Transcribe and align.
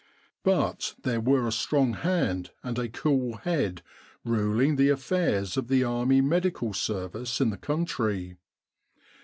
But 0.43 0.95
there 1.03 1.21
were 1.21 1.47
a 1.47 1.51
strong 1.51 1.93
hand 1.93 2.49
and 2.63 2.79
a 2.79 2.89
cool 2.89 3.37
head 3.37 3.83
ruling 4.25 4.75
the 4.75 4.89
affairs 4.89 5.57
of 5.57 5.67
the 5.67 5.83
Army 5.83 6.21
Medical 6.21 6.73
Service 6.73 7.39
in 7.39 7.51
the 7.51 7.55
country. 7.57 8.35